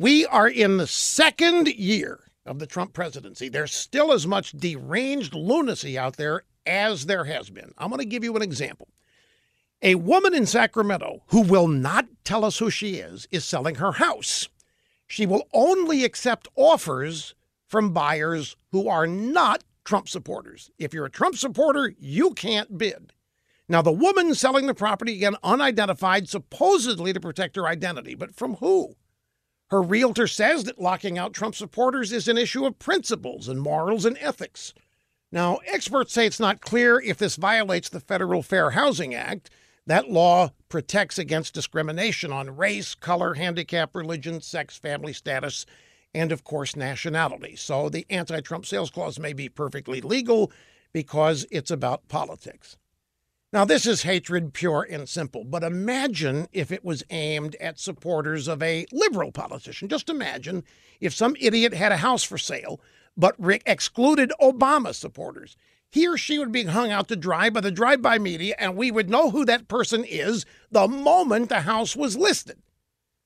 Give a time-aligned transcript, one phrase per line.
[0.00, 3.48] We are in the second year of the Trump presidency.
[3.48, 7.72] There's still as much deranged lunacy out there as there has been.
[7.76, 8.86] I'm going to give you an example.
[9.82, 13.90] A woman in Sacramento who will not tell us who she is is selling her
[13.90, 14.48] house.
[15.08, 17.34] She will only accept offers
[17.66, 20.70] from buyers who are not Trump supporters.
[20.78, 23.14] If you're a Trump supporter, you can't bid.
[23.68, 28.54] Now, the woman selling the property, again, unidentified, supposedly to protect her identity, but from
[28.54, 28.94] who?
[29.70, 34.04] Her realtor says that locking out Trump supporters is an issue of principles and morals
[34.04, 34.72] and ethics.
[35.30, 39.50] Now, experts say it's not clear if this violates the Federal Fair Housing Act.
[39.86, 45.66] That law protects against discrimination on race, color, handicap, religion, sex, family status,
[46.14, 47.54] and of course, nationality.
[47.56, 50.50] So the anti Trump sales clause may be perfectly legal
[50.92, 52.78] because it's about politics.
[53.50, 58.46] Now, this is hatred pure and simple, but imagine if it was aimed at supporters
[58.46, 59.88] of a liberal politician.
[59.88, 60.64] Just imagine
[61.00, 62.78] if some idiot had a house for sale,
[63.16, 65.56] but Rick excluded Obama supporters.
[65.88, 68.76] He or she would be hung out to dry by the drive by media, and
[68.76, 72.58] we would know who that person is the moment the house was listed.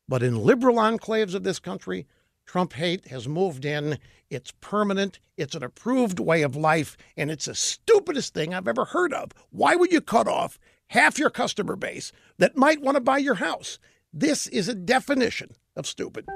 [0.08, 2.06] But in liberal enclaves of this country,
[2.46, 3.98] Trump hate has moved in.
[4.30, 5.20] It's permanent.
[5.36, 6.96] It's an approved way of life.
[7.16, 9.32] And it's the stupidest thing I've ever heard of.
[9.50, 13.34] Why would you cut off half your customer base that might want to buy your
[13.36, 13.78] house?
[14.12, 16.26] This is a definition of stupid.